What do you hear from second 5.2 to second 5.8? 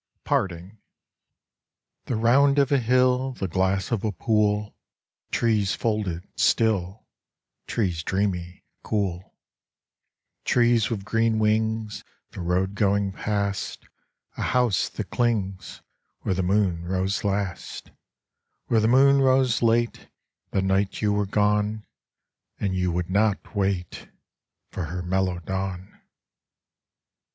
Trees